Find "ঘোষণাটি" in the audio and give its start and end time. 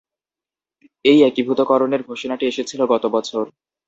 2.03-2.45